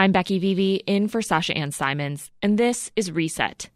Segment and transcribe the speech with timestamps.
[0.00, 3.68] I'm Becky Vevea in for Sasha Ann Simons, and this is Reset.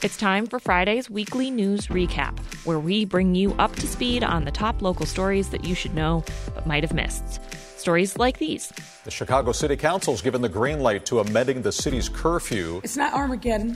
[0.00, 4.44] It's time for Friday's weekly news recap, where we bring you up to speed on
[4.44, 6.22] the top local stories that you should know
[6.54, 7.40] but might have missed.
[7.76, 8.72] Stories like these.
[9.02, 12.80] The Chicago City Council has given the green light to amending the city's curfew.
[12.84, 13.74] It's not Armageddon.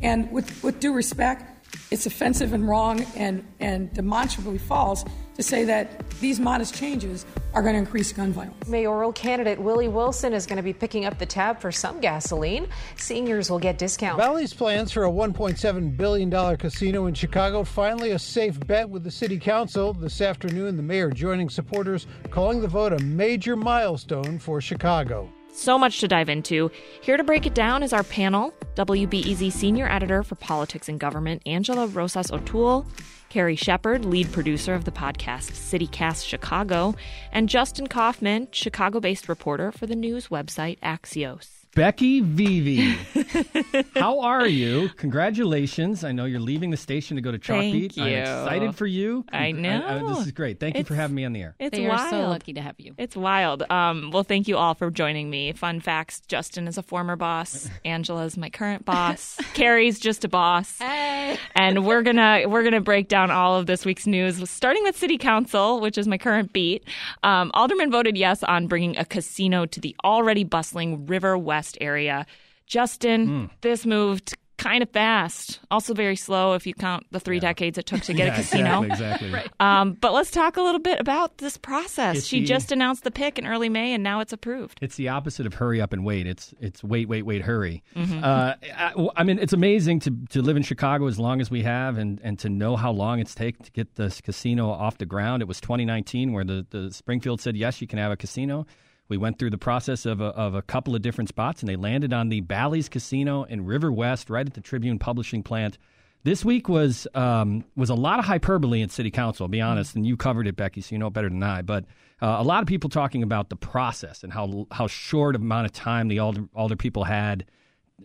[0.00, 1.57] And with, with due respect,
[1.90, 5.04] it's offensive and wrong and, and demonstrably false
[5.38, 7.24] to say that these modest changes
[7.54, 8.66] are going to increase gun violence.
[8.66, 12.68] Mayoral candidate Willie Wilson is going to be picking up the tab for some gasoline.
[12.96, 14.18] Seniors will get discounts.
[14.18, 19.10] Bally's plans for a $1.7 billion casino in Chicago finally a safe bet with the
[19.10, 19.94] city council.
[19.94, 25.32] This afternoon, the mayor joining supporters calling the vote a major milestone for Chicago.
[25.58, 26.70] So much to dive into.
[27.00, 31.42] Here to break it down is our panel WBEZ senior editor for politics and government,
[31.46, 32.86] Angela Rozas O'Toole,
[33.28, 36.94] Carrie Shepard, lead producer of the podcast CityCast Chicago,
[37.32, 41.57] and Justin Kaufmann, Chicago based reporter for the news website Axios.
[41.74, 43.86] Becky Vevea.
[43.98, 44.88] How are you?
[44.96, 46.02] Congratulations.
[46.02, 48.02] I know you're leaving the station to go to Chalk Thank you.
[48.02, 49.24] I'm excited for you.
[49.32, 50.08] I know.
[50.08, 50.58] this is great.
[50.58, 51.54] Thank you for having me on the air.
[51.58, 52.00] It's They wild.
[52.00, 52.94] are so lucky to have you.
[52.98, 53.62] It's wild.
[53.70, 55.52] Um, well, thank you all for joining me.
[55.52, 57.68] Fun facts: Justin is a former boss.
[57.84, 59.36] Angela's my current boss.
[59.54, 60.78] Carrie's just a boss.
[60.78, 61.38] Hey.
[61.54, 65.18] and we're gonna we're gonna break down all of this week's news, starting with City
[65.18, 66.82] Council, which is my current beat.
[67.22, 72.26] Um, Alderman voted yes on bringing a casino to the already bustling River West area.
[72.66, 77.78] Justin, this moved kind of fast, also very slow if you count the three decades
[77.78, 78.82] it took to get Yeah, a casino.
[78.82, 79.50] Exactly, exactly.
[79.60, 82.18] Um, but let's talk a little bit about this process.
[82.18, 84.80] It's she the- just announced the pick in early May, and now it's approved.
[84.82, 86.26] It's the opposite of hurry up and wait.
[86.26, 87.84] It's it's wait, wait, wait, hurry.
[87.94, 88.22] Mm-hmm.
[88.22, 91.62] Uh, I, I mean, it's amazing to, to live in Chicago as long as we
[91.62, 95.06] have, and, and to know how long it's taken to get this casino off the
[95.06, 95.40] ground.
[95.40, 98.66] It was 2019 where the, the Springfield said yes, you can have a casino.
[99.08, 101.76] We went through the process of a, of a couple of different spots, and they
[101.76, 105.78] landed on the Bally's Casino in River West, right at the Tribune Publishing plant.
[106.24, 109.44] This week was um, was a lot of hyperbole in City Council.
[109.44, 111.62] I'll be honest, and you covered it, Becky, so you know it better than I.
[111.62, 111.84] But
[112.20, 115.66] uh, a lot of people talking about the process and how how short of amount
[115.66, 117.46] of time the alder, alder people had.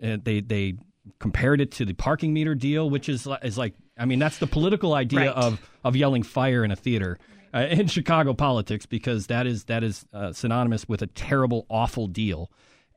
[0.02, 0.76] Uh, they they
[1.20, 4.48] compared it to the parking meter deal, which is is like I mean that's the
[4.48, 5.30] political idea Right.
[5.30, 7.18] of of yelling fire in a theater
[7.54, 12.08] uh, in Chicago politics because that is that is uh, synonymous with a terrible, awful
[12.08, 12.52] deal.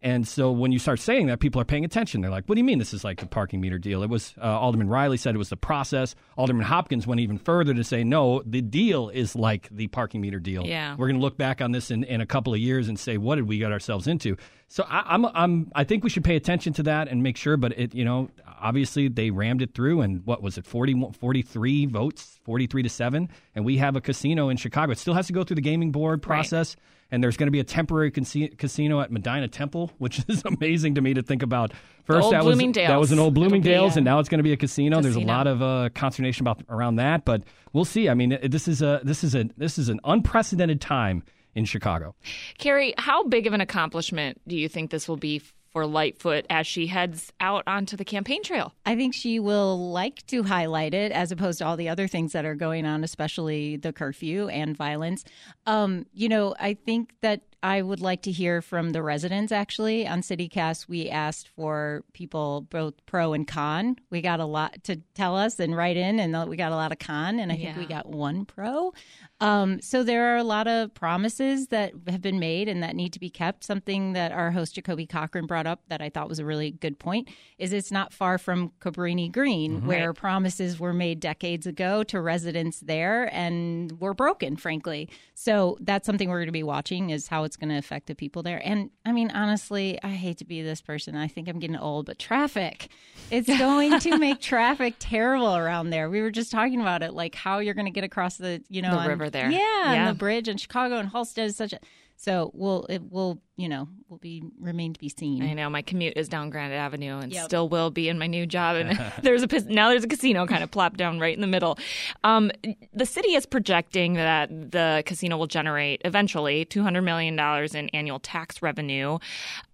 [0.06, 2.20] And so when you start saying that, people are paying attention.
[2.20, 4.34] They're like, "What do you mean this is like the parking meter deal?" It was
[4.40, 6.14] uh, Alderman Riley said it was the process.
[6.36, 10.38] Alderman Hopkins went even further to say, "No, the deal is like the parking meter
[10.38, 10.94] deal." Yeah.
[10.96, 13.16] we're going to look back on this in, in a couple of years and say,
[13.16, 14.36] "What did we get ourselves into?"
[14.68, 17.56] So I, I'm I'm I think we should pay attention to that and make sure.
[17.56, 18.30] But it you know
[18.60, 23.28] obviously they rammed it through and what was it 40, 43 votes 43 to 7
[23.54, 25.92] and we have a casino in chicago it still has to go through the gaming
[25.92, 26.74] board process
[27.10, 31.00] and there's going to be a temporary casino at medinah temple which is amazing to
[31.00, 31.72] me to think about.
[32.04, 34.52] First that was that was an old bloomingdale's and uh, now it's going to be
[34.52, 35.00] a casino.
[35.00, 38.08] there's a lot of uh, consternation about around that but we'll see.
[38.08, 41.22] I mean this is a this is a this is an unprecedented time
[41.54, 42.14] in chicago.
[42.58, 45.42] Carrie, how big of an accomplishment do you think this will be
[45.76, 48.72] for Lightfoot as she heads out onto the campaign trail?
[48.86, 52.32] I think she will like to highlight it as opposed to all the other things
[52.32, 55.22] that are going on, especially the curfew and violence.
[55.66, 60.06] Um, you know, I think that I would like to hear from the residents actually.
[60.06, 63.96] On CityCast, we asked for people both pro and con.
[64.08, 66.92] We got a lot to tell us and write in, and we got a lot
[66.92, 68.94] of con, and I think we got one pro.
[69.40, 73.12] Um, so there are a lot of promises that have been made and that need
[73.12, 73.64] to be kept.
[73.64, 76.98] Something that our host Jacoby Cochran brought up that I thought was a really good
[76.98, 82.20] point is it's not far from Cabrini Green, where promises were made decades ago to
[82.20, 85.10] residents there and were broken, frankly.
[85.34, 88.14] So that's something we're going to be watching is how it's going to affect the
[88.14, 88.62] people there.
[88.64, 91.14] And I mean, honestly, I hate to be this person.
[91.14, 92.88] I think I'm getting old, but traffic,
[93.30, 96.08] it's going to make traffic terrible around there.
[96.08, 98.80] We were just talking about it, like how you're going to get across the, you
[98.80, 99.50] know, The on- river there.
[99.50, 99.92] Yeah, Yeah.
[99.94, 101.78] and the bridge in Chicago and Halsted is such a.
[102.18, 105.42] So we'll it will you know will be remain to be seen.
[105.42, 107.44] I know my commute is down Grand Avenue and Yep.
[107.44, 108.76] still will be in my new job.
[108.76, 111.78] And there's a now there's a casino kind of plopped down right in the middle.
[112.24, 112.50] Um,
[112.94, 118.18] the city is projecting that the casino will generate eventually 200 million dollars in annual
[118.18, 119.18] tax revenue.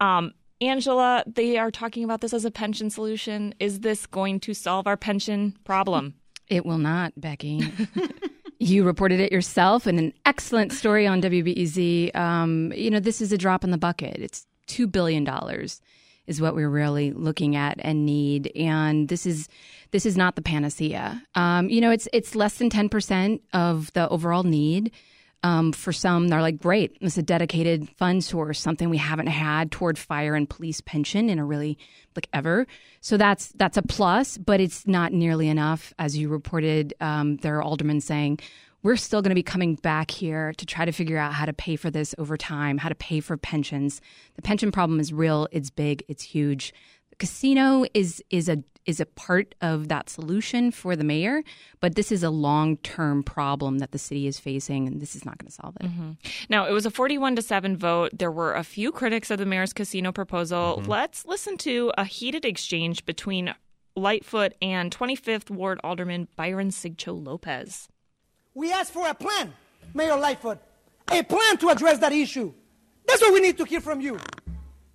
[0.01, 3.55] Um, Angela, they are talking about this as a pension solution.
[3.61, 6.15] Is this going to solve our pension problem?
[6.49, 7.63] It will not, Becky.
[8.63, 12.15] you reported it yourself in an excellent story on WBEZ.
[12.15, 14.17] Um, you know, this is a drop in the bucket.
[14.19, 15.27] It's $2 billion
[16.27, 18.53] is what we're really looking at and need.
[18.55, 19.49] And this is
[19.91, 21.23] this is not the panacea.
[21.35, 24.93] Um, you know, it's it's less than 10% of the overall need.
[25.45, 29.73] Um, for some, they're like, great, it's a dedicated fund source, something we haven't had
[29.73, 31.79] toward fire and police pension in a really
[32.15, 32.67] like ever.
[33.01, 35.93] So that's that's a plus, but it's not nearly enough.
[35.99, 38.39] As you reported, um, there are aldermen saying
[38.83, 41.53] we're still going to be coming back here to try to figure out how to
[41.53, 44.01] pay for this over time, how to pay for pensions.
[44.35, 46.75] The pension problem is real, it's big, it's huge.
[47.11, 51.43] The casino is is a is a part of that solution for the mayor,
[51.81, 55.25] but this is a long term problem that the city is facing, and this is
[55.25, 55.87] not going to solve it.
[55.87, 56.13] Mm-hmm.
[56.49, 58.11] Now, it was a 41 to 7 vote.
[58.13, 60.79] There were a few critics of the mayor's casino proposal.
[60.79, 60.91] Mm-hmm.
[60.91, 63.55] Let's listen to a heated exchange between
[63.95, 67.89] Lightfoot and 25th Ward Alderman Byron Sigcho Lopez.
[68.55, 69.53] We asked for a plan,
[69.95, 70.59] Mayor Lightfoot,
[71.11, 72.53] a plan to address that issue.
[73.07, 74.19] That's what we need to hear from you.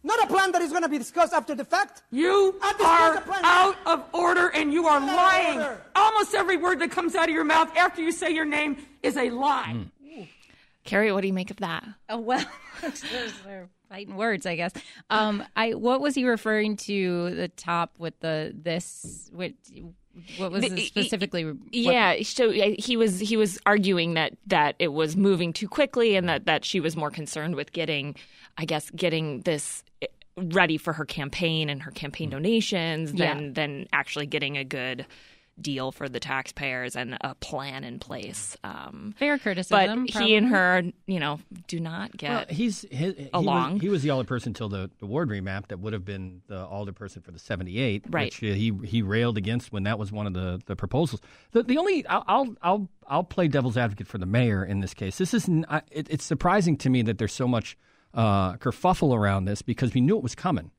[0.04, 2.04] Not a plan that is going to be discussed after the fact.
[2.12, 5.66] You are out of order and you are lying.
[5.96, 9.18] Almost every word that comes out of your mouth after you say your name is
[9.18, 9.76] a lie.
[10.86, 11.84] Carrie, what do you make of that?
[12.08, 12.46] Oh well,
[12.82, 13.04] those
[13.46, 14.72] are fighting words, I guess.
[15.10, 17.36] Um, I what was he referring to?
[17.36, 19.30] The top with the this.
[19.34, 19.52] What,
[20.38, 21.44] what was it specifically?
[21.44, 25.68] what- Yeah, so uh, he was he was arguing that that it was moving too
[25.68, 28.16] quickly and that that she was more concerned with getting
[28.58, 29.84] I guess getting this
[30.38, 33.50] ready for her campaign and her campaign donations than Yeah.
[33.54, 35.06] than actually getting a good
[35.60, 38.56] deal for the taxpayers and a plan in place.
[38.64, 40.06] Um, fair but criticism.
[40.06, 43.74] he and her, you know, do not get Well, he's he, he along.
[43.74, 46.64] Was, he was the alderperson until the, the ward remap that would have been the
[46.64, 48.26] alderperson for the 78, Right.
[48.26, 51.22] which he he railed against when that was one of the, the proposals.
[51.54, 54.94] The, the only I'll, I'll I'll I'll play devil's advocate for the mayor in this
[54.94, 55.18] case.
[55.18, 55.48] This is
[55.90, 57.76] it, it's surprising to me that there's so much
[58.18, 60.72] uh, kerfuffle around this because we knew it was coming.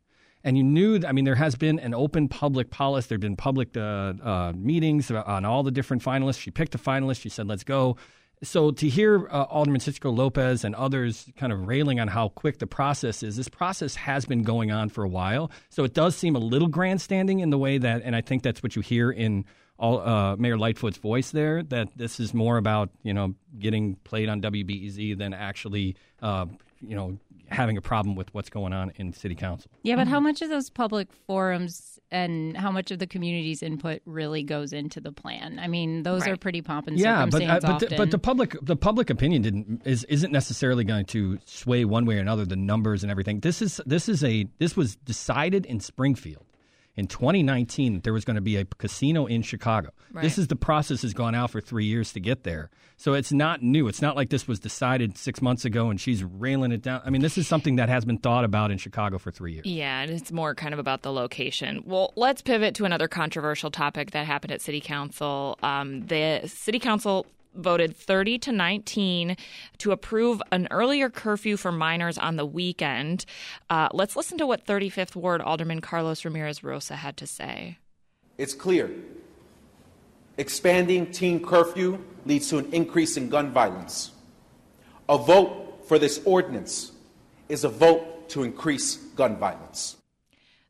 [0.44, 3.08] And you knew, I mean, there has been an open public policy.
[3.08, 6.40] There have been public uh, uh, meetings on all the different finalists.
[6.40, 7.20] She picked a finalist.
[7.20, 7.96] She said, let's go.
[8.43, 12.58] So to hear uh, Alderman Sigcho Lopez and others kind of railing on how quick
[12.58, 15.50] the process is, this process has been going on for a while.
[15.70, 18.62] So it does seem a little grandstanding in the way that, and I think that's
[18.62, 19.44] what you hear in
[19.76, 24.29] all, uh, Mayor Lightfoot's voice there, that this is more about, you know, getting played
[24.29, 26.46] on WBEZ than actually, uh,
[26.81, 29.71] you know, having a problem with what's going on in city council.
[29.83, 34.03] Yeah, but how much of those public forums and how much of the community's input
[34.05, 35.59] really goes into the plan?
[35.59, 38.57] I mean, those are pretty pomp and yeah, but uh, but, the, but the public
[38.63, 42.57] the public opinion didn't is isn't necessarily going to sway one way or another the
[42.57, 43.41] numbers and everything.
[43.41, 46.48] This is this is a this was decided in Springfield
[46.99, 49.91] in 2019 that there was going to be a casino in Chicago.
[50.21, 52.71] This is the process has gone out for 3 years to get there.
[52.97, 53.87] So it's not new.
[53.87, 57.00] It's not like this was decided 6 months ago and she's railing it down.
[57.05, 59.67] I mean, this is something that has been thought about in Chicago for 3 years.
[59.67, 61.85] Yeah, and it's more kind of about the location.
[61.87, 65.56] Well, let's pivot to another controversial topic that happened at City Council.
[65.62, 67.27] Um, the City Council
[67.58, 69.37] voted 30 to 19
[69.78, 73.25] to approve an earlier curfew for minors on the weekend.
[73.69, 77.78] Uh, let's listen to what 35th Ward Alderman Carlos Ramirez Rosa had to say.
[78.38, 78.90] It's clear.
[80.38, 84.12] Expanding teen curfew leads to an increase in gun violence.
[85.08, 86.93] A vote for this ordinance
[87.49, 89.96] is a vote to increase gun violence.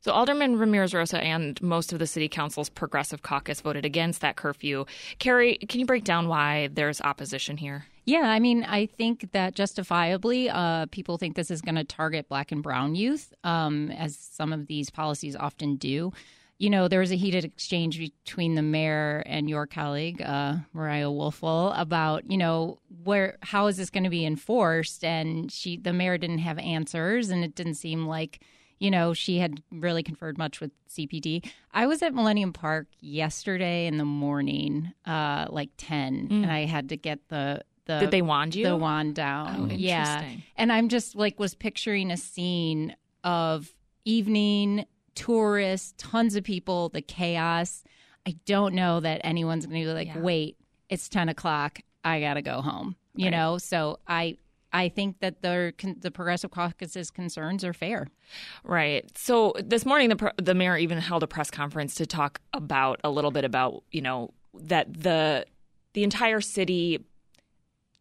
[0.01, 4.37] So Alderman Ramirez Rosa and most of the City Council's Progressive Caucus voted against that
[4.37, 4.85] curfew.
[5.19, 7.85] Carrie, can you break down why there's opposition here?
[8.05, 12.29] Yeah, I mean, I think that justifiably, uh, people think this is going to target
[12.29, 16.13] black and brown youth, um, as some of these policies often do.
[16.59, 21.07] You know, there was a heated exchange between the mayor and your colleague, uh, Mariah
[21.07, 25.93] Woelfel, about you know where how is this going to be enforced, and she, the
[25.93, 28.39] mayor, didn't have answers, and it didn't seem like
[28.79, 31.45] you know, she had really conferred much with CPD.
[31.73, 36.89] I was at Millennium Park yesterday in the morning, uh, like 10, and I had
[36.89, 37.61] to get the.
[37.85, 38.65] The, Did they wand you?
[38.65, 39.71] The wand down.
[39.71, 40.23] Oh, yeah.
[40.55, 43.73] And I'm just like, was picturing a scene of
[44.05, 47.83] evening tourists, tons of people, the chaos.
[48.27, 50.19] I don't know that anyone's going to be like, Yeah.
[50.19, 50.57] wait,
[50.87, 51.79] it's 10 o'clock.
[52.03, 52.95] I got to go home.
[53.15, 53.31] You Right.
[53.31, 54.37] know, so I.
[54.71, 58.07] I think that the the progressive caucus's concerns are fair.
[58.63, 59.05] Right.
[59.17, 63.09] So this morning, the the mayor even held a press conference to talk about a
[63.09, 65.45] little bit about you know that the
[65.93, 67.03] the entire city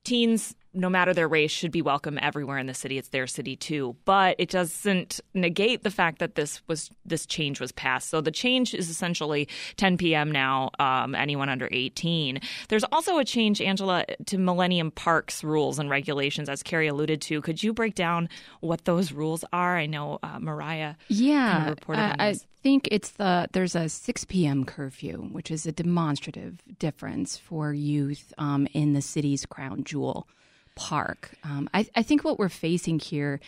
[0.09, 2.99] teens no matter their race should be welcome everywhere in the city.
[2.99, 3.97] It's their city too.
[4.05, 8.11] But it doesn't negate the fact that this was this change was passed.
[8.11, 13.25] So the change is essentially 10 p.m now um, anyone under 18 there's also a
[13.25, 17.41] change angela to millennium parks rules and regulations as carrie alluded to.
[17.41, 18.29] Could you break down
[18.61, 19.77] what those rules are?
[19.77, 22.47] I know uh, mariah Yeah, kind of reported I, on I this.
[22.69, 24.67] Think it's the there's a 6 p.m.
[24.67, 30.29] curfew, which is a demonstrative difference for youth um, in the city's crown jewel.
[30.75, 31.31] park.
[31.43, 33.41] Um, I, I think what we're facing here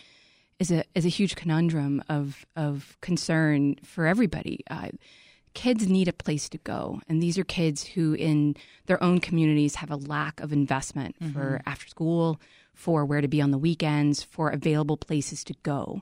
[0.57, 4.63] is a is a huge conundrum of of concern for everybody.
[4.71, 4.89] Uh,
[5.53, 8.55] kids need a place to go, and these are kids who, in
[8.87, 11.33] their own communities, have a lack of investment mm-hmm.
[11.33, 12.41] for after school,
[12.73, 16.01] for where to be on the weekends, for available places to go,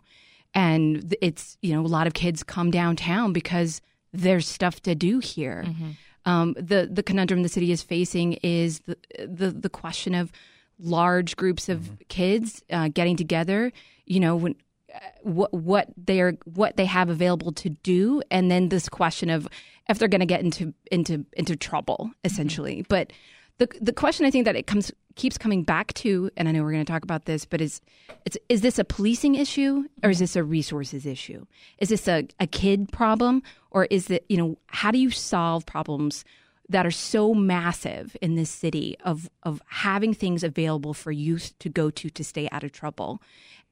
[0.54, 3.82] and it's you know a lot of kids come downtown because
[4.14, 5.64] there's stuff to do here.
[5.68, 5.90] Mm-hmm.
[6.26, 10.32] Um, the the conundrum the city is facing is the the, the question of
[10.80, 11.94] large groups of mm-hmm.
[12.08, 13.72] kids uh, getting together.
[14.06, 14.56] You know, when
[14.94, 19.48] uh, what what they're what they have available to do, and then this question of
[19.88, 22.26] if they're going to get into into into trouble, mm-hmm.
[22.26, 22.78] essentially.
[22.78, 22.88] Mm-hmm.
[22.90, 23.14] But
[23.60, 26.64] the the question I think that it comes keeps coming back to, and I know
[26.64, 27.82] we're going to talk about this, but is
[28.26, 31.46] it's is this a policing issue or is this a resources issue?
[31.78, 35.66] Is this a, a kid problem or is it you know how do you solve
[35.66, 36.24] problems
[36.70, 41.68] that are so massive in this city of of having things available for youth to
[41.68, 43.22] go to to stay out of trouble?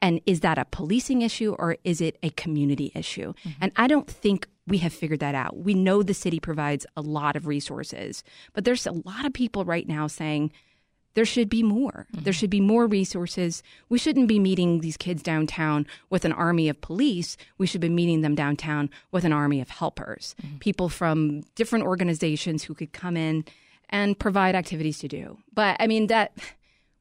[0.01, 3.33] And is that a policing issue or is it a community issue?
[3.33, 3.49] Mm-hmm.
[3.61, 5.57] And I don't think we have figured that out.
[5.57, 8.23] We know the city provides a lot of resources,
[8.53, 10.51] but there's a lot of people right now saying
[11.17, 12.05] there should be more.
[12.13, 12.25] Mm-hmm.
[12.25, 13.63] There should be more resources.
[13.89, 17.37] We shouldn't be meeting these kids downtown with an army of police.
[17.57, 20.59] We should be meeting them downtown with an army of helpers, mm-hmm.
[20.59, 23.45] people from different organizations who could come in
[23.89, 25.39] and provide activities to do.
[25.55, 26.33] But I mean, that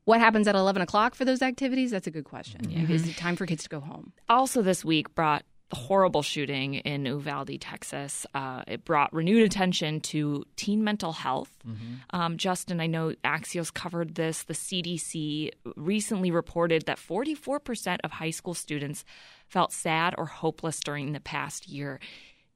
[0.07, 1.91] what happens at 11 o'clock for those activities?
[1.91, 2.63] That's a good question.
[2.63, 2.91] Mm-hmm.
[2.91, 4.15] Is it time for kids to go home?
[4.31, 8.25] Also, this week brought the horrible shooting in Uvalde, Texas.
[8.35, 11.51] Uh, it brought renewed attention to teen mental health.
[11.67, 11.95] Mm-hmm.
[12.11, 14.45] Um, Justin, I know Axios covered this.
[14.45, 19.05] The CDC recently reported that 44% of high school students
[19.49, 21.99] felt sad or hopeless during the past year.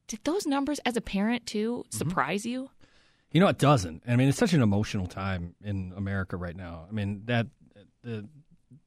[0.06, 1.96] Did those numbers, as a parent, too, mm-hmm.
[1.96, 2.50] surprise mm-hmm.
[2.50, 2.70] you?
[3.32, 4.02] You know, it doesn't.
[4.08, 6.86] I mean, it's such an emotional time in America right now.
[6.88, 7.46] I mean, that
[8.02, 8.28] the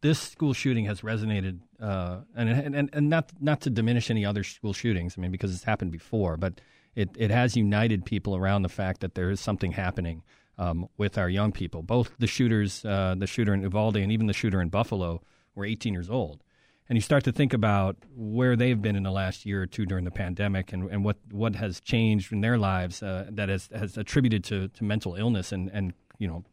[0.04, 4.44] this school shooting has resonated, uh, and, and and not not to diminish any other
[4.44, 5.16] school shootings.
[5.18, 6.62] I mean, because it's happened before, but
[6.96, 10.22] it it has united people around the fact that there is something happening
[10.58, 11.82] um, with our young people.
[11.82, 15.22] Both the shooters, uh, the shooter in Uvalde, and even the shooter in Buffalo,
[15.56, 16.44] were 18 years old
[16.90, 19.86] and you start to think about where they've been in the last year or two
[19.86, 23.70] during the pandemic and, and what, what has changed in their lives uh, that has,
[23.74, 26.44] has attributed to, to mental illness and, and you know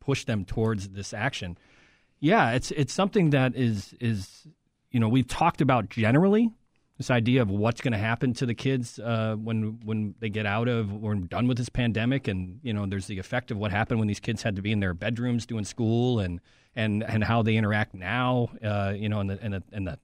[0.00, 1.58] pushed them towards this action.
[2.22, 4.46] Yeah, it's it's something that is is
[4.92, 6.52] you know we've talked about generally
[6.96, 10.46] this idea of what's going to happen to the kids uh, when when they get
[10.46, 13.72] out of or done with this pandemic, and you know there's the effect of what
[13.72, 16.40] happened when these kids had to be in their bedrooms doing school and
[16.76, 19.98] and and how they interact now, uh, you know, and the, and the, and the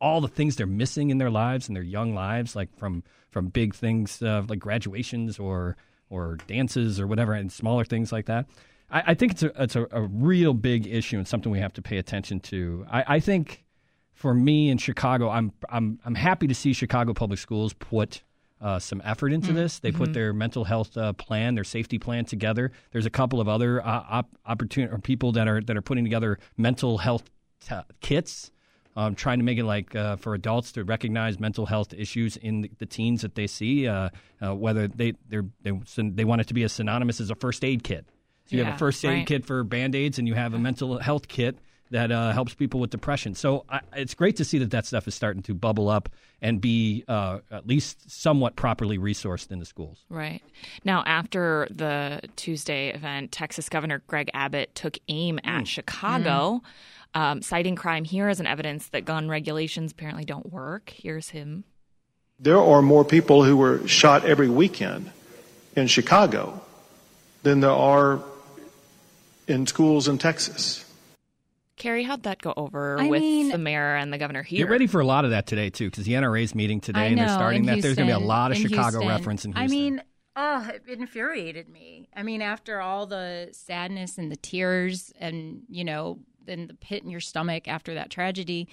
[0.00, 3.46] all the things they're missing in their lives and their young lives, like from from
[3.46, 5.76] big things uh, like graduations or
[6.08, 8.46] or dances or whatever, and smaller things like that.
[8.90, 11.72] I, I think it's a it's a, a, real big issue and something we have
[11.74, 12.84] to pay attention to.
[12.90, 13.64] I, I think
[14.12, 18.22] for me in Chicago, I'm I'm I'm happy to see Chicago Public Schools put
[18.60, 19.56] uh, some effort into mm-hmm.
[19.56, 19.78] this.
[19.78, 20.12] They put mm-hmm.
[20.12, 22.72] their mental health uh, plan, their safety plan together.
[22.92, 26.04] There's a couple of other uh, op- opportunity or people that are that are putting
[26.04, 27.30] together mental health
[27.66, 28.50] t- kits.
[28.96, 32.62] Um, trying to make it like uh, for adults to recognize mental health issues in
[32.62, 34.10] the, the teens that they see, uh,
[34.42, 37.84] uh, whether they they they want it to be as synonymous as a first aid
[37.84, 38.04] kit.
[38.50, 39.26] So you yeah, have a first aid right.
[39.26, 41.56] kit for band aids, and you have a mental health kit
[41.92, 43.36] that uh, helps people with depression.
[43.36, 46.08] So I, it's great to see that that stuff is starting to bubble up
[46.42, 50.04] and be uh, at least somewhat properly resourced in the schools.
[50.08, 50.42] Right.
[50.84, 55.66] Now, after the Tuesday event, Texas Governor Greg Abbott took aim at mm.
[55.66, 56.60] Chicago,
[57.14, 57.20] mm.
[57.20, 60.90] um, citing crime here as an evidence that gun regulations apparently don't work.
[60.90, 61.62] Here's him.
[62.40, 65.12] There are more people who were shot every weekend
[65.76, 66.60] in Chicago
[67.42, 68.20] than there are
[69.50, 70.84] in schools in Texas.
[71.80, 74.66] Carrie, how'd that go over I with mean, the mayor and the governor here?
[74.66, 77.18] Get ready for a lot of that today too, because the NRA's meeting today, and
[77.18, 77.80] they're starting that.
[77.80, 79.08] There's going to be a lot of Chicago Houston.
[79.08, 79.64] reference in Houston.
[79.64, 80.02] I mean,
[80.36, 82.10] oh, it infuriated me.
[82.14, 87.02] I mean, after all the sadness and the tears, and you know, then the pit
[87.02, 88.68] in your stomach after that tragedy,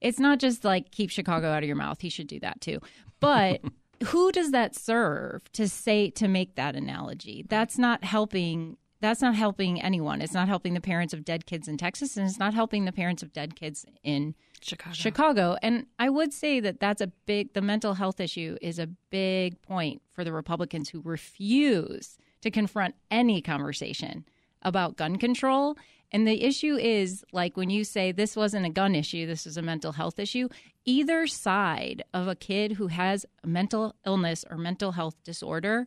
[0.00, 2.00] it's not just like keep Chicago out of your mouth.
[2.00, 2.80] He should do that too,
[3.20, 3.60] but.
[4.08, 7.46] who does that serve to say to make that analogy?
[7.48, 10.22] That's not helping that's not helping anyone.
[10.22, 12.92] It's not helping the parents of dead kids in Texas, and it's not helping the
[12.92, 14.94] parents of dead kids in Chicago.
[14.94, 15.56] Chicago.
[15.62, 19.60] And I would say that that's a big, the mental health issue is a big
[19.62, 24.24] point for the Republicans who refuse to confront any conversation
[24.62, 25.76] about gun control.
[26.12, 29.56] And the issue is like when you say this wasn't a gun issue, this is
[29.56, 30.48] a mental health issue,
[30.84, 35.86] either side of a kid who has a mental illness or mental health disorder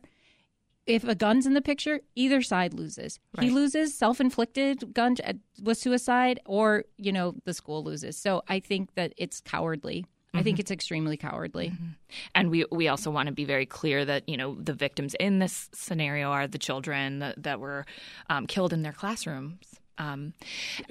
[0.94, 3.18] if a gun's in the picture, either side loses.
[3.36, 3.44] Right.
[3.44, 5.16] He loses, self-inflicted gun
[5.62, 8.16] was suicide, or you know the school loses.
[8.16, 10.02] So I think that it's cowardly.
[10.02, 10.38] Mm-hmm.
[10.38, 10.60] I think mm-hmm.
[10.60, 11.70] it's extremely cowardly.
[11.70, 11.86] Mm-hmm.
[12.34, 15.38] And we we also want to be very clear that you know the victims in
[15.38, 17.86] this scenario are the children that, that were
[18.28, 19.66] um, killed in their classrooms.
[19.98, 20.32] Um,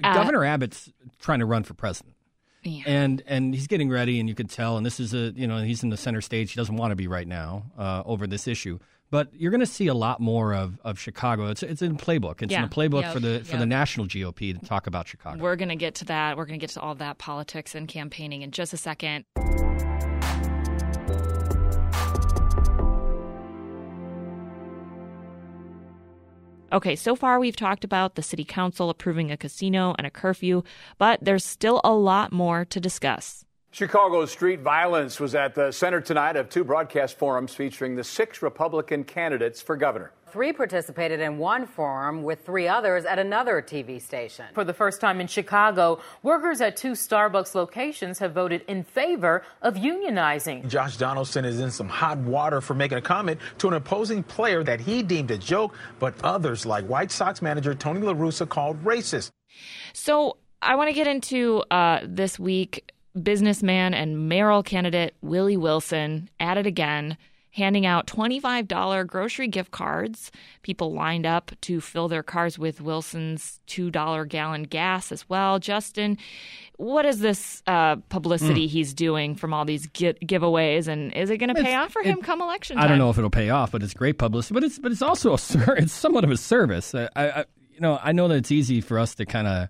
[0.04, 2.14] uh, Governor Abbott's trying to run for president.
[2.62, 2.82] Yeah.
[2.86, 4.76] And and he's getting ready, and you could tell.
[4.76, 6.52] And this is a you know he's in the center stage.
[6.52, 8.78] He doesn't want to be right now uh, over this issue.
[9.10, 11.46] But you're going to see a lot more of, of Chicago.
[11.46, 12.42] It's it's in the playbook.
[12.42, 12.62] It's yeah.
[12.62, 13.12] in the playbook yep.
[13.12, 13.60] for the for yep.
[13.60, 15.42] the national GOP to talk about Chicago.
[15.42, 16.36] We're going to get to that.
[16.36, 19.24] We're going to get to all that politics and campaigning in just a second.
[26.72, 30.62] Okay, so far we've talked about the city council approving a casino and a curfew,
[30.98, 33.44] but there's still a lot more to discuss.
[33.72, 38.42] Chicago's street violence was at the center tonight of two broadcast forums featuring the six
[38.42, 40.10] Republican candidates for governor.
[40.32, 44.46] Three participated in one forum with three others at another TV station.
[44.54, 49.44] For the first time in Chicago, workers at two Starbucks locations have voted in favor
[49.62, 50.66] of unionizing.
[50.68, 54.64] Josh Donaldson is in some hot water for making a comment to an opposing player
[54.64, 58.82] that he deemed a joke, but others, like White Sox manager Tony La Russa, called
[58.84, 59.30] racist.
[59.92, 62.89] So I want to get into uh, this week.
[63.20, 67.16] Businessman and mayoral candidate Willie Wilson at it again
[67.52, 70.30] handing out $25 grocery gift cards.
[70.62, 75.58] People lined up to fill their cars with Wilson's $2 gallon gas as well.
[75.58, 76.16] Justin,
[76.76, 78.70] what is this uh, publicity mm.
[78.70, 82.18] he's doing from all these giveaways, and is it going to pay off for him
[82.18, 82.84] it, come election time?
[82.84, 84.54] I don't know if it'll pay off, but it's great publicity.
[84.54, 85.38] But it's but it's also a
[85.76, 86.94] it's somewhat of a service.
[86.94, 89.68] I, I you know I know that it's easy for us to kind of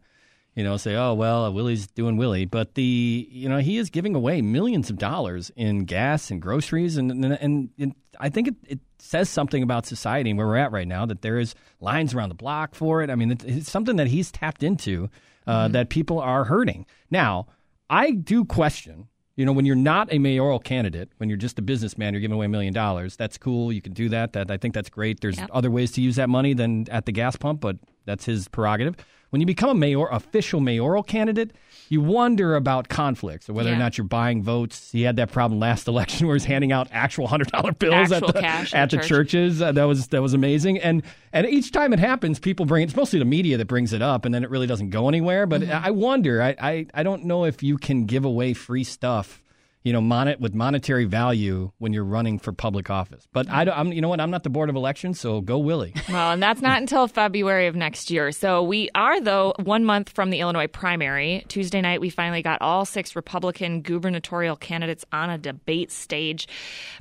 [0.61, 2.45] you know, say, oh, well, Willie's doing Willie.
[2.45, 6.99] But the, you know, he is giving away millions of dollars in gas and groceries.
[6.99, 10.71] And, and, and I think it, it says something about society and where we're at
[10.71, 13.09] right now that there is lines around the block for it.
[13.09, 15.09] I mean, it's something that he's tapped into
[15.47, 15.73] uh, mm-hmm.
[15.73, 16.85] that people are hurting.
[17.11, 17.47] Now,
[17.89, 21.63] I do question, you know, when you're not a mayoral candidate, when you're just a
[21.63, 23.17] businessman, you're giving away a million dollars.
[23.17, 23.73] That's cool.
[23.73, 24.35] You can do that.
[24.35, 25.23] That I think that's great.
[25.23, 25.49] There's yep.
[25.55, 28.97] other ways to use that money than at the gas pump, but that's his prerogative
[29.31, 31.53] when you become a mayor, official mayoral candidate,
[31.89, 33.77] you wonder about conflicts or whether yeah.
[33.77, 34.91] or not you're buying votes.
[34.91, 38.29] He had that problem last election where he's handing out actual hundred dollar bills actual
[38.29, 39.09] at the, at, the church.
[39.09, 39.63] churches.
[39.63, 40.79] Uh, that was that was amazing.
[40.79, 44.03] And and each time it happens, people bring it's mostly the media that brings it
[44.03, 45.47] up, and then it really doesn't go anywhere.
[45.47, 45.85] But mm-hmm.
[45.85, 46.43] I wonder.
[46.43, 49.43] I, I I don't know if you can give away free stuff
[49.83, 53.27] you know, mon- with monetary value when you're running for public office.
[53.33, 54.21] But I don't, I'm, you know what?
[54.21, 55.95] I'm not the board of elections, so go Willie.
[56.11, 58.33] Well, and that's not until February of next year.
[58.33, 61.45] So we are, though, one month from the Illinois primary.
[61.49, 66.49] Tuesday night, we finally got all six Republican gubernatorial candidates on a debate stage.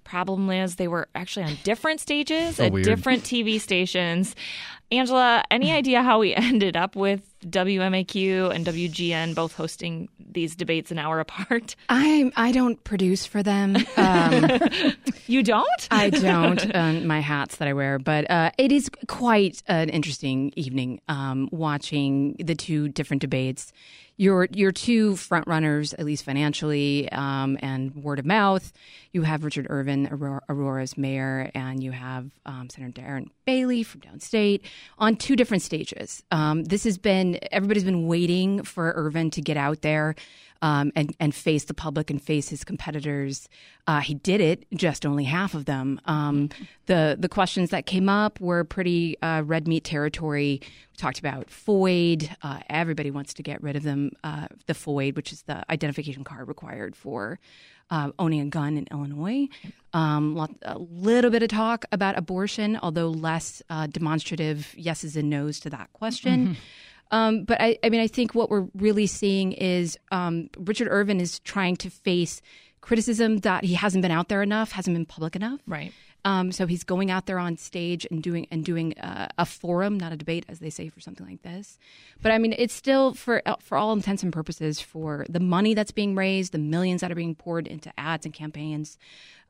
[0.04, 2.86] Problem is, they were actually on different stages so at weird.
[2.86, 4.36] different TV stations.
[4.91, 10.91] Angela, any idea how we ended up with WMAQ and WGN both hosting these debates
[10.91, 11.75] an hour apart?
[11.89, 13.78] I I don't produce for them.
[13.97, 14.60] Um,
[15.28, 15.88] you don't?
[15.91, 16.75] I don't.
[16.75, 21.49] Um, my hats that I wear, but uh, it is quite an interesting evening um,
[21.52, 23.71] watching the two different debates
[24.19, 28.71] your your two front runners, at least financially um, and word of mouth.
[29.13, 34.01] You have Richard Irvin, Aurora, Aurora's mayor, and you have um, Senator Darren Bailey from
[34.01, 34.60] downstate
[34.97, 36.21] on two different stages.
[36.32, 40.15] Um, this has been everybody's been waiting for Irvin to get out there
[40.62, 43.48] um, and and face the public and face his competitors.
[43.88, 46.00] Uh, he did it, just only half of them.
[46.06, 46.50] Um,
[46.86, 50.60] the the questions that came up were pretty uh, red meat territory.
[50.62, 52.30] We talked about FOID.
[52.41, 54.12] Uh, everybody wants to get rid of them.
[54.24, 57.39] Uh, the FOID, which is the identification card required for.
[57.91, 59.48] Uh, owning a gun in Illinois.
[59.93, 65.28] Um, lot, a little bit of talk about abortion, although less uh, demonstrative yeses and
[65.28, 66.50] nos to that question.
[66.50, 66.54] Mm-hmm.
[67.12, 71.19] Um, but I, I mean, I think what we're really seeing is um, Richard Irvin
[71.19, 72.41] is trying to face
[72.82, 75.60] criticism that he hasn't been out there enough, hasn't been public enough.
[75.67, 75.91] Right.
[76.26, 79.98] Um, so he's going out there on stage and doing and doing uh, a forum,
[79.98, 81.78] not a debate, as they say for something like this.
[82.22, 85.74] But I mean, it's still for uh, for all intents and purposes for the money
[85.74, 88.98] that's being raised, the millions that are being poured into ads and campaigns.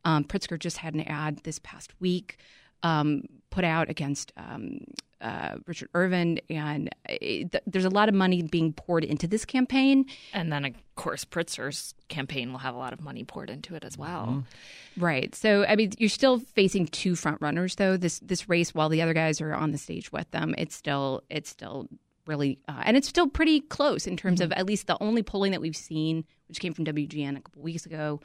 [0.06, 2.38] Um, Pritzker just had an ad this past week
[2.84, 4.80] um, put out against um,
[5.22, 9.46] uh, Richard Irvin, and it, th- there's a lot of money being poured into this
[9.46, 10.06] campaign.
[10.34, 13.84] And then, of course, Pritzker's campaign will have a lot of money poured into it
[13.84, 14.26] as well.
[14.28, 15.04] Mm-hmm.
[15.04, 15.36] Right.
[15.36, 17.98] So, I mean, you're still facing two front runners, though.
[17.98, 21.24] This this race, while the other guys are on the stage with them, it's still
[21.30, 21.88] it's still
[22.26, 24.52] really, uh, and it's still pretty close in terms mm-hmm.
[24.52, 27.62] of at least the only polling that we've seen, which came from WGN a couple
[27.62, 28.20] weeks ago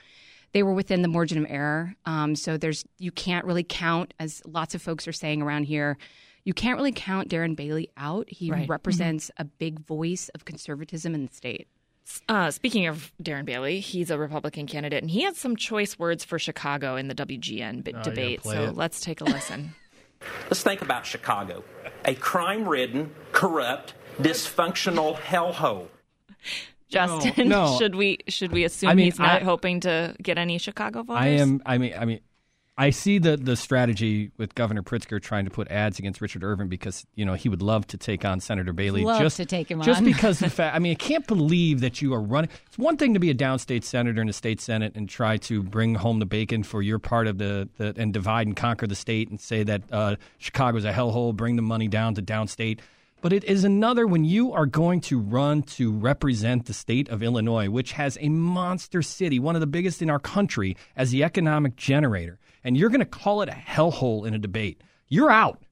[0.54, 1.94] they were within the margin of error.
[2.06, 5.98] Um, so there's you can't really count, as lots of folks are saying around here,
[6.44, 8.28] you can't really count Darren Bailey out.
[8.28, 8.68] He Right.
[8.68, 11.68] represents a big voice of conservatism in the state.
[12.28, 16.22] Uh, speaking of Darren Bailey, he's a Republican candidate, and he had some choice words
[16.22, 18.42] for Chicago in the WGN b- Oh, debate.
[18.42, 18.76] play So it.
[18.76, 19.74] let's take a listen.
[20.44, 21.64] Let's think about Chicago
[22.06, 25.88] a crime ridden, corrupt, dysfunctional hellhole.
[26.88, 27.76] Justin, no.
[27.78, 31.02] should we should we assume I mean, he's not I- hoping to get any Chicago
[31.02, 31.22] voters?
[31.22, 31.60] I am.
[31.66, 31.94] I mean.
[31.98, 32.20] I mean.
[32.76, 36.66] I see the the strategy with Governor Pritzker trying to put ads against Richard Irvin
[36.68, 39.04] because you know he would love to take on Senator Bailey.
[39.04, 40.04] Love just to take him on just on.
[40.04, 40.74] because the fact.
[40.74, 42.50] I mean, I can't believe that you are running.
[42.66, 45.62] It's one thing to be a downstate senator in a state senate and try to
[45.62, 48.96] bring home the bacon for your part of the, the and divide and conquer the
[48.96, 52.80] state and say that uh, Chicago's a hellhole, bring the money down to downstate.
[53.20, 57.22] But it is another when you are going to run to represent the state of
[57.22, 61.24] Illinois, which has a monster city, one of the biggest in our country, as the
[61.24, 64.80] economic generator, and you're going to call it a hellhole in a debate.
[65.08, 65.62] You're out.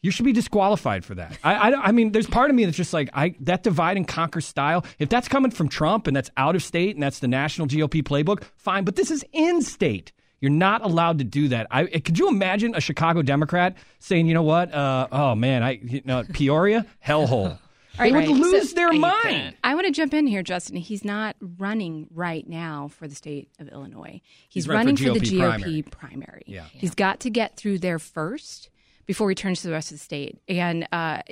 [0.00, 1.36] You should be disqualified for that.
[1.42, 4.06] I, I, I mean, there's part of me that's just like I that divide and
[4.06, 4.84] conquer style.
[4.98, 8.02] If that's coming from Trump and that's out of state and that's the national GOP
[8.02, 8.84] playbook, fine.
[8.84, 10.12] But this is in state.
[10.40, 11.66] You're not allowed to do that.
[11.72, 14.72] I could you imagine a Chicago Democrat saying, you know what?
[14.72, 17.58] Uh, oh man, I you know, Peoria hellhole.
[17.98, 19.54] They would lose So- their mind.
[19.64, 20.76] I want to jump in here, Justin.
[20.76, 24.20] He's not running right now for the state of Illinois.
[24.48, 25.82] He's, He's running running for for, the GOP GOP primary.
[25.82, 26.42] primary.
[26.46, 26.64] Yeah.
[26.72, 28.70] He's got to get through there first
[29.06, 30.38] before he turns to the rest of the state.
[30.48, 31.22] And uh,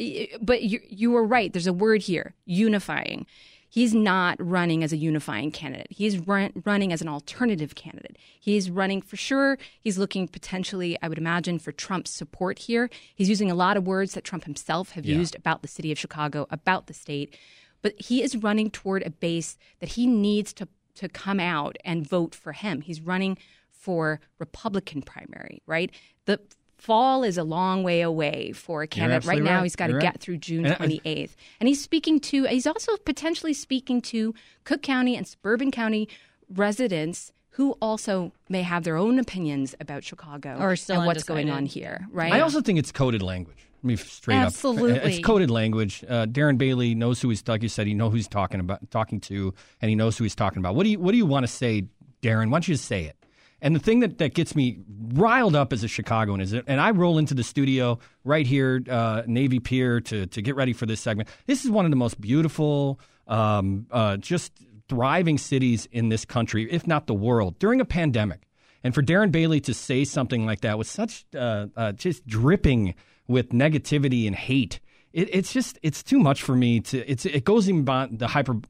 [0.40, 1.52] but you you were right.
[1.52, 3.26] There's a word here: unifying.
[3.68, 5.88] He's not running as a unifying candidate.
[5.90, 8.16] He's run, running as an alternative candidate.
[8.38, 9.58] He's running for sure.
[9.80, 12.88] He's looking potentially, I would imagine, for Trump's support here.
[13.14, 15.16] He's using a lot of words that Trump himself have Yeah.
[15.16, 17.36] used about the city of Chicago, about the state.
[17.82, 22.08] But he is running toward a base that he needs to to come out and
[22.08, 22.80] vote for him.
[22.80, 23.36] He's running
[23.70, 25.90] for Republican primary, right?
[26.24, 26.40] The
[26.78, 29.24] fall is a long way away for a candidate.
[29.24, 30.20] Right absolutely now, he's got to You're get right.
[30.20, 31.30] through June 28th.
[31.60, 34.34] And he's speaking to, he's also potentially speaking to
[34.64, 36.08] Cook County and suburban county
[36.54, 41.48] residents who also may have their own opinions about Chicago Or still and what's going
[41.48, 42.32] on here, right?
[42.32, 43.56] I also think it's coded language.
[43.82, 45.14] I mean, straight up, Absolutely.
[45.14, 46.04] it's coded language.
[46.06, 47.86] Uh, Darren Bailey knows who he's like you said.
[47.86, 50.74] He knows who he's talking about, talking to, and he knows who he's talking about.
[50.74, 51.86] What do you What do you want to say,
[52.20, 52.46] Darren?
[52.46, 53.16] Why don't you just say it?
[53.66, 54.78] And the thing that, that gets me
[55.14, 58.80] riled up as a Chicagoan is, that, and I roll into the studio right here,
[58.88, 61.28] uh, Navy Pier, to to get ready for this segment.
[61.46, 64.52] This is one of the most beautiful, um, uh, just
[64.88, 68.46] thriving cities in this country, if not the world, during a pandemic.
[68.84, 72.94] And for Darren Bailey to say something like that with such uh, uh, just dripping
[73.26, 74.78] with negativity and hate,
[75.12, 76.78] it, it's just it's too much for me.
[76.82, 78.60] To it's it goes beyond the hyper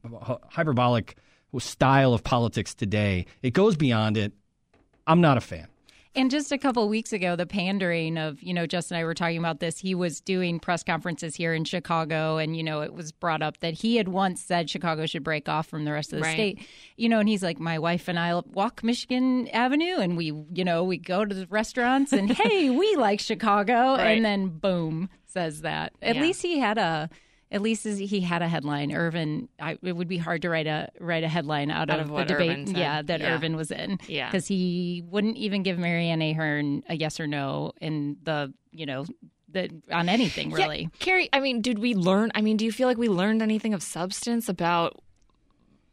[0.49, 1.17] hyperbolic
[1.59, 3.27] style of politics today.
[3.43, 4.33] It goes beyond it.
[5.07, 5.67] I'm not a fan.
[6.15, 9.05] And just a couple of weeks ago, the pandering of, you know, Justin and I
[9.05, 9.77] were talking about this.
[9.77, 13.59] He was doing press conferences here in Chicago, and, you know, it was brought up
[13.59, 16.33] that he had once said Chicago should break off from the rest of the Right.
[16.33, 16.67] state.
[16.95, 20.65] You know, and he's like, my wife and I walk Michigan Avenue, and we, you
[20.65, 23.95] know, we go to the restaurants, and hey, we like Chicago.
[23.97, 24.15] Right.
[24.17, 25.93] And then boom, says that.
[26.01, 26.21] At Yeah.
[26.23, 27.11] least he had a.
[27.49, 28.91] At least he had a headline.
[28.91, 32.11] Irvin, I, it would be hard to write a write a headline out, Out of,
[32.11, 32.67] of the debate.
[32.69, 33.33] Yeah, that Yeah.
[33.35, 33.99] Irvin was in.
[34.07, 34.27] Yeah.
[34.29, 38.85] because he wouldn't even give Mary Ann Ahern a yes or no in the you
[38.85, 39.05] know
[39.49, 40.89] the on anything Yeah, really.
[40.99, 42.31] Carrie, I mean, did we learn?
[42.35, 45.01] I mean, do you feel like we learned anything of substance about?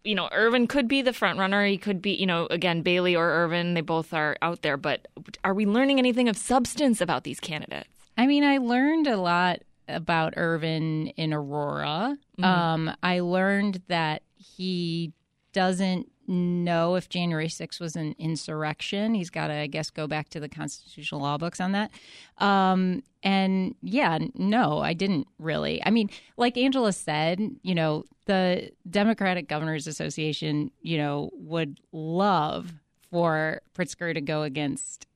[0.02, 1.64] You know, Irvin could be the front runner.
[1.64, 3.72] He could be, you know, again, Bailey or Irvin.
[3.74, 4.76] They both are out there.
[4.76, 5.06] But
[5.44, 7.88] are we learning anything of substance about these candidates?
[8.18, 12.16] I mean, I learned a lot about Irvin in Aurora.
[12.38, 12.44] Mhm.
[12.44, 15.12] Um, I learned that he
[15.52, 19.14] doesn't know if January 6th was an insurrection.
[19.14, 21.90] He's got to, I guess, go back to the constitutional law books on that.
[22.38, 25.82] Um, and yeah, no, I didn't really.
[25.84, 32.72] I mean, like Angela said, you know, the Democratic Governors Association, you know, would love
[33.10, 35.06] for Pritzker to go against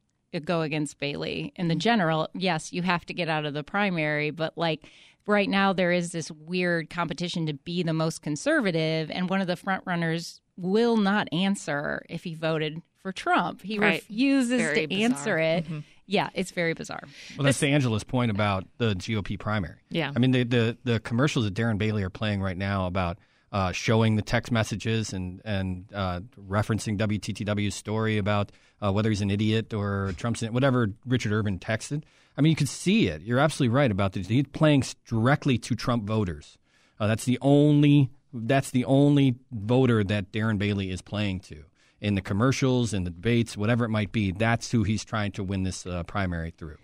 [0.45, 1.53] go against Bailey.
[1.57, 4.85] In the general, yes, you have to get out of the primary, but like
[5.27, 9.47] right now there is this weird competition to be the most conservative and one of
[9.47, 13.63] the front runners will not answer if he voted for Trump.
[13.63, 14.03] He Right.
[14.03, 15.05] refuses Very to bizarre.
[15.05, 15.65] answer it.
[15.69, 15.85] Mhm.
[16.07, 17.03] Yeah, it's very bizarre.
[17.37, 19.77] Well, that's to Angela's point about the GOP primary.
[19.91, 20.11] Yeah.
[20.15, 23.19] I mean, the the, the commercials that Darren Bailey are playing right now about
[23.53, 29.21] uh, showing the text messages and and uh, referencing WTTW's story about uh, whether he's
[29.21, 32.03] an idiot or Trump's whatever Richard Irvin texted.
[32.37, 33.23] I mean, you could see it.
[33.23, 34.29] You're absolutely right about this.
[34.29, 36.57] He's playing directly to Trump voters.
[37.01, 41.65] Uh, that's the only that's the only voter that Darren Bailey is playing to.
[42.01, 44.31] In the commercials, in the debates, whatever it might be.
[44.31, 46.77] That's who he's trying to win this uh, primary through.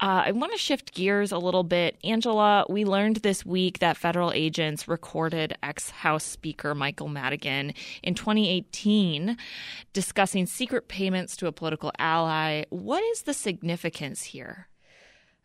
[0.00, 1.96] Uh, I want to shift gears a little bit.
[2.04, 8.14] Angela, we learned this week that federal agents recorded ex House Speaker Michael Madigan in
[8.14, 9.36] 2018
[9.92, 12.64] discussing secret payments to a political ally.
[12.70, 14.68] What is the significance here?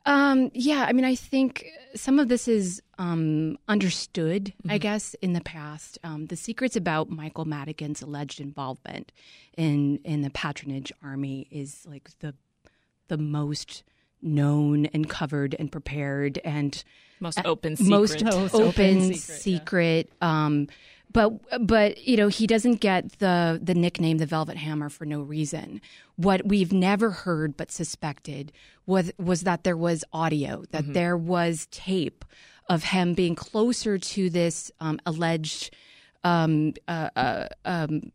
[0.05, 4.71] Um, yeah, I mean, I think some of this is um, understood, mm-hmm.
[4.71, 5.99] I guess, in the past.
[6.03, 9.11] Um, the secrets about Michael Madigan's alleged involvement
[9.57, 12.33] in in the patronage army is like the
[13.07, 13.83] the most
[14.21, 16.83] known and covered and prepared and
[17.19, 17.89] most open secret.
[17.89, 19.41] most, most open, open, secret.
[19.41, 20.45] secret yeah.
[20.45, 20.67] um,
[21.11, 21.33] but
[21.65, 25.81] but you know he doesn't get the the nickname the Velvet Hammer for no reason.
[26.15, 28.51] What we've never heard but suspected
[28.85, 30.93] was was that there was audio, that mm-hmm.
[30.93, 32.25] there was tape
[32.69, 35.75] of him being closer to this um, alleged
[36.23, 38.11] um, uh, uh, um,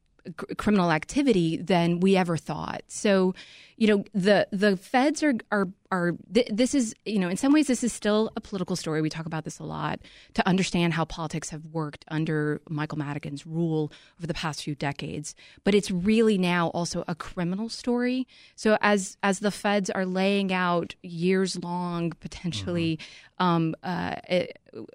[0.56, 2.82] criminal activity than we ever thought.
[2.88, 3.34] So,
[3.76, 7.52] you know, the the feds are are are th- this is you know in some
[7.52, 9.02] ways this is still a political story.
[9.02, 10.00] We talk about this a lot
[10.34, 15.34] to understand how politics have worked under Michael Madigan's rule over the past few decades.
[15.64, 18.26] But it's really now also a criminal story.
[18.54, 22.98] So as as the feds are laying out years long potentially
[23.38, 23.46] mm-hmm.
[23.46, 24.16] um, uh,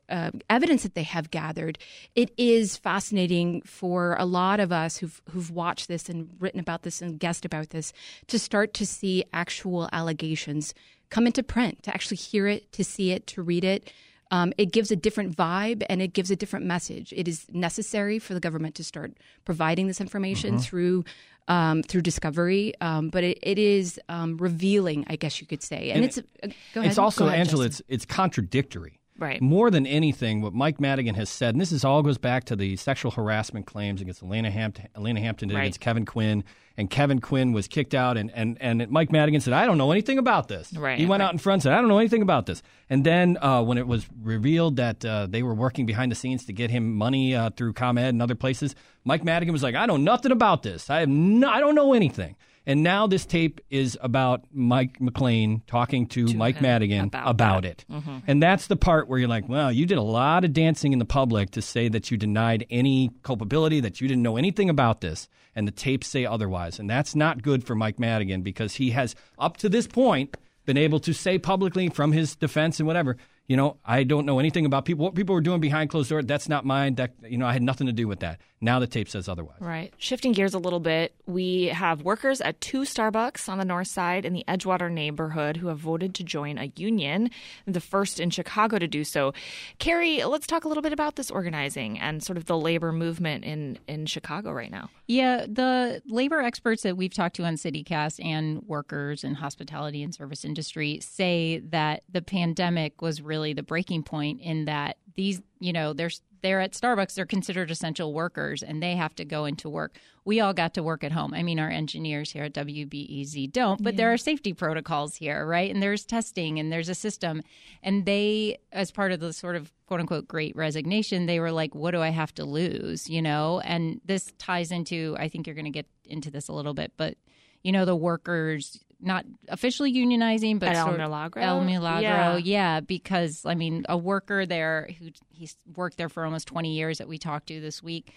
[0.09, 1.77] uh, evidence that they have gathered,
[2.15, 6.83] it is fascinating for a lot of us who've who've watched this and written about
[6.83, 7.93] this and guessed about this
[8.27, 10.73] to start to see actual allegations
[11.09, 13.91] come into print, to actually hear it, to see it, to read it.
[14.31, 17.13] Um, it gives a different vibe and it gives a different message.
[17.15, 19.11] It is necessary for the government to start
[19.43, 20.61] providing this information mm-hmm.
[20.61, 21.05] through
[21.47, 25.89] um, through discovery, um, but it, it is um, revealing, I guess you could say.
[25.89, 27.65] And, and it's uh, it's also Angela.
[27.65, 29.00] It's it's contradictory.
[29.21, 29.39] Right.
[29.39, 32.55] More than anything, what Mike Madigan has said, and this is all goes back to
[32.55, 35.61] the sexual harassment claims against Alaina Hampton, Alaina Hampton did right.
[35.61, 36.43] against Kevin Quinn,
[36.75, 39.91] and Kevin Quinn was kicked out, and, and, and Mike Madigan said, I don't know
[39.91, 40.73] anything about this.
[40.73, 40.97] Right.
[40.97, 41.27] He went right.
[41.27, 42.63] out in front and said, I don't know anything about this.
[42.89, 46.45] And then uh, when it was revealed that uh, they were working behind the scenes
[46.45, 49.85] to get him money uh, through ComEd and other places, Mike Madigan was like, I
[49.85, 50.89] know nothing about this.
[50.89, 52.37] I have no, I don't know anything.
[52.65, 57.65] And now this tape is about Mike McClain talking to, to Mike Madigan about, about
[57.65, 57.85] it.
[57.89, 58.19] Mm-hmm.
[58.27, 60.99] And that's the part where you're like, well, you did a lot of dancing in
[60.99, 65.01] the public to say that you denied any culpability, that you didn't know anything about
[65.01, 65.27] this.
[65.55, 66.79] And the tapes say otherwise.
[66.79, 70.77] And that's not good for Mike Madigan because he has, up to this point, been
[70.77, 73.17] able to say publicly from his defense and whatever
[73.51, 75.03] you know, I don't know anything about people.
[75.03, 76.95] What people were doing behind closed doors, that's not mine.
[76.95, 78.39] That you know, I had nothing to do with that.
[78.61, 79.57] Now the tape says otherwise.
[79.59, 79.91] Right.
[79.97, 84.23] Shifting gears a little bit, we have workers at two Starbucks on the north side
[84.23, 87.31] in the Edgewater neighborhood who have voted to join a union,
[87.65, 89.33] the first in Chicago to do so.
[89.79, 93.43] Carrie, let's talk a little bit about this organizing and sort of the labor movement
[93.43, 94.89] in in Chicago right now.
[95.07, 100.13] Yeah, the labor experts that we've talked to on CityCast and workers in hospitality and
[100.13, 105.41] service industry say that the pandemic was really really the breaking point in that these,
[105.59, 109.45] you know, they're they're at Starbucks, they're considered essential workers and they have to go
[109.45, 109.97] into work.
[110.25, 111.33] We all got to work at home.
[111.35, 113.97] I mean, our engineers here at WBEZ don't, but yeah.
[113.97, 115.71] there are safety protocols here, right?
[115.71, 117.43] And there's testing and there's a system.
[117.83, 121.75] And they, as part of the sort of quote unquote great resignation, they were like,
[121.75, 123.59] what do I have to lose, you know?
[123.63, 126.93] And this ties into, I think you're going to get into this a little bit,
[126.97, 127.17] but
[127.63, 131.41] you know, the workers not officially unionizing, but El Milagro.
[131.41, 132.37] El Milagro, yeah.
[132.37, 132.79] yeah.
[132.79, 137.07] because I mean, a worker there who he's worked there for almost twenty years that
[137.07, 138.13] we talked to this week,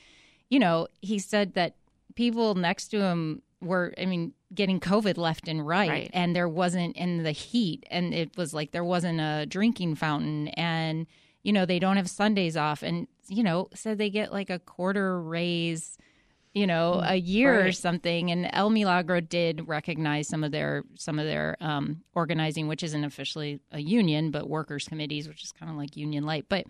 [0.51, 1.77] you know, he said that
[2.14, 6.49] people next to him were, I mean, getting COVID left and right, right, and there
[6.49, 11.07] wasn't in the heat, and it was like there wasn't a drinking fountain, and
[11.42, 14.59] you know they don't have Sundays off, and you know so they get like a
[14.59, 15.99] quarter raise
[16.54, 17.66] you know, mm, a year right.
[17.66, 18.30] or something.
[18.30, 23.04] And El Milagro did recognize some of their some of their um, organizing, which isn't
[23.04, 26.46] officially a union, but workers committees, which is kind of like union light.
[26.48, 26.66] But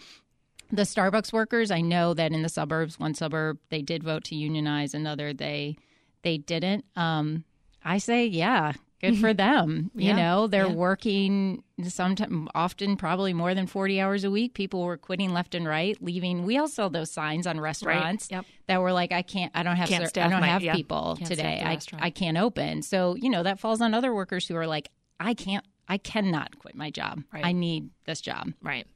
[0.72, 4.34] the Starbucks workers, I know that in the suburbs, one suburb they did vote to
[4.34, 5.76] unionize, another they
[6.22, 6.86] they didn't.
[6.96, 7.44] Um,
[7.84, 8.72] I say, yeah,
[9.10, 9.36] good for mm-hmm.
[9.36, 9.90] them.
[9.94, 10.72] You know, they're yeah.
[10.72, 14.54] working sometimes, often, probably more than 40 hours a week.
[14.54, 16.44] People were quitting left and right, leaving.
[16.44, 18.38] We all saw those signs on restaurants right.
[18.38, 18.46] yep.
[18.66, 20.74] that were like, I can't, I don't have, can't ser- I don't my, have yeah.
[20.74, 21.62] people can't today.
[21.64, 22.82] I, I can't open.
[22.82, 24.90] So, you know, that falls on other workers who are like,
[25.20, 27.22] I can't, I cannot quit my job.
[27.32, 27.44] Right.
[27.44, 28.52] I need this job.
[28.62, 28.86] Right.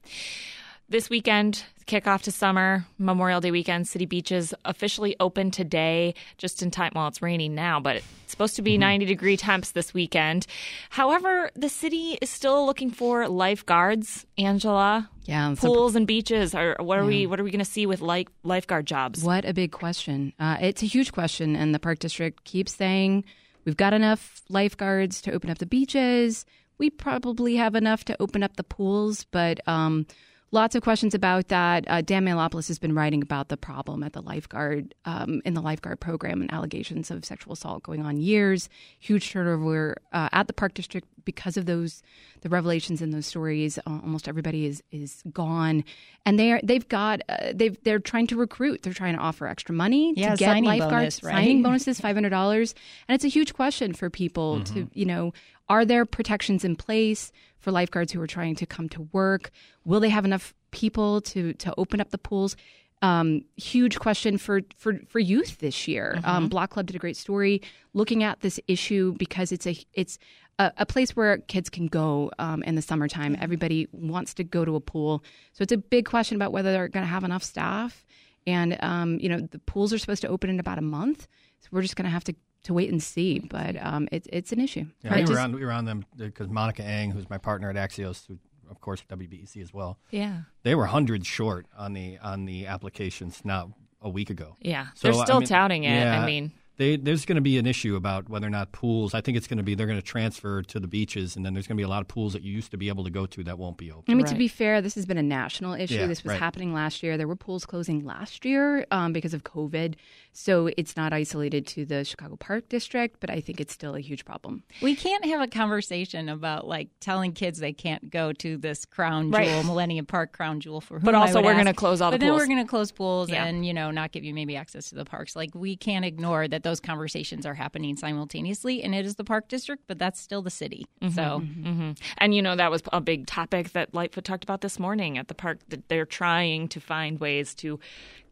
[0.90, 6.70] This weekend, kickoff to summer, Memorial Day weekend, city beaches officially open today, just in
[6.70, 6.92] time.
[6.94, 8.80] Well, it's raining now, but it's supposed to be Mm-hmm.
[8.80, 10.46] 90 degree temps this weekend.
[10.88, 14.24] However, the city is still looking for lifeguards.
[14.38, 16.54] Angela, Yeah, so- pools and beaches.
[16.54, 17.26] Are what are we?
[17.26, 19.22] What are we going to see with like lifeguard jobs?
[19.22, 20.32] What a big question.
[20.40, 23.24] Uh, it's a huge question, and the Park District keeps saying
[23.66, 26.46] we've got enough lifeguards to open up the beaches.
[26.78, 30.06] We probably have enough to open up the pools, but um,
[30.50, 31.84] lots of questions about that.
[31.88, 35.62] Uh, Dan Mihalopoulos has been writing about the problem at the lifeguard um, in the
[35.62, 38.68] lifeguard program and allegations of sexual assault going on years.
[38.98, 42.02] Huge turnover uh, at the Park District because of those
[42.40, 43.78] the revelations in those stories.
[43.78, 45.84] Uh, almost everybody is is gone,
[46.24, 48.82] and they are they've got uh, they've they're trying to recruit.
[48.82, 51.32] They're trying to offer extra money Yeah, to get signing lifeguards bonus, right?
[51.34, 52.74] signing bonuses five hundred dollars,
[53.06, 54.74] and it's a huge question for people Mm-hmm.
[54.74, 55.32] to you know
[55.68, 59.50] are there protections in place for lifeguards who are trying to come to work?
[59.84, 62.56] Will they have enough people to to open up the pools?
[63.00, 66.14] Um, huge question for, for, for youth this year.
[66.16, 66.28] Mm-hmm.
[66.28, 67.62] Um, Block Club did a great story
[67.94, 70.18] looking at this issue because it's a it's
[70.58, 73.36] a, a place where kids can go um, in the summertime.
[73.40, 76.88] Everybody wants to go to a pool, so it's a big question about whether they're
[76.88, 78.04] going to have enough staff.
[78.46, 81.28] And um, you know, the pools are supposed to open in about a month,
[81.60, 82.34] so we're just going to have to
[82.64, 83.38] to wait and see.
[83.38, 84.86] But um, it's it's an issue.
[85.02, 87.38] Yeah, Right, we, were just- on, we were on them because Monica Eng, who's my
[87.38, 88.38] partner at Axios, who,
[88.70, 89.98] of course, WBEZ as well.
[90.10, 90.42] Yeah.
[90.62, 93.68] They were hundreds short on the on the applications not
[94.00, 94.56] a week ago.
[94.60, 96.06] Yeah, they're still touting it.
[96.06, 99.12] I mean- they, there's going to be an issue about whether or not pools.
[99.12, 101.52] I think it's going to be they're going to transfer to the beaches, and then
[101.52, 103.10] there's going to be a lot of pools that you used to be able to
[103.10, 104.04] go to that won't be open.
[104.08, 105.94] I mean, to be fair, this has been a national issue.
[105.96, 106.38] Yeah, this was right.
[106.40, 107.16] happening last year.
[107.16, 109.96] There were pools closing last year um, because of COVID.
[110.32, 114.00] So it's not isolated to the Chicago Park District, but I think it's still a
[114.00, 114.62] huge problem.
[114.80, 119.32] We can't have a conversation about like telling kids they can't go to this crown
[119.32, 119.48] Right.
[119.48, 122.12] jewel, Millennium Park crown jewel for whom But I also would we're gonna close all
[122.12, 122.42] the But then pools.
[122.42, 123.44] we're going to close pools Yeah.
[123.46, 125.34] and you know not give you maybe access to the parks.
[125.34, 129.48] Like we can't ignore that those conversations are happening simultaneously, and it is the park
[129.48, 130.86] district, but that's still the city.
[131.14, 134.78] So hmm And you know that was a big topic that Lightfoot talked about this
[134.78, 135.60] morning at the park.
[135.70, 137.80] That they're trying to find ways to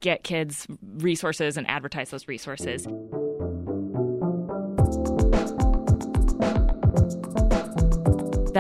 [0.01, 0.67] get kids
[0.99, 2.87] resources and advertise those resources.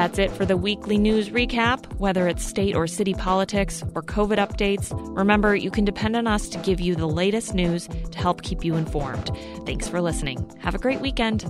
[0.07, 1.92] That's it for the weekly news recap.
[1.95, 6.49] Whether it's state or city politics or COVID updates, remember you can depend on us
[6.51, 9.33] to give you the latest news to help keep you informed.
[9.66, 10.49] Thanks for listening.
[10.61, 11.42] Have a great weekend.